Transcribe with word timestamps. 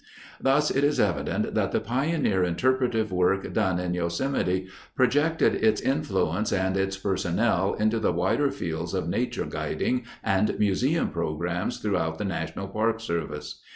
Thus 0.41 0.71
it 0.71 0.83
is 0.83 0.99
evident 0.99 1.53
that 1.53 1.71
the 1.71 1.79
pioneer 1.79 2.43
interpretive 2.43 3.11
work 3.11 3.53
done 3.53 3.77
in 3.77 3.93
Yosemite 3.93 4.67
projected 4.95 5.53
its 5.63 5.79
influence 5.79 6.51
and 6.51 6.75
its 6.75 6.97
personnel 6.97 7.75
into 7.75 7.99
the 7.99 8.11
wider 8.11 8.49
fields 8.49 8.95
of 8.95 9.07
"nature 9.07 9.45
guiding" 9.45 10.05
and 10.23 10.57
museum 10.57 11.09
programs 11.09 11.77
throughout 11.77 12.17
the 12.17 12.25
National 12.25 12.67
Park 12.67 12.99
Service. 12.99 13.61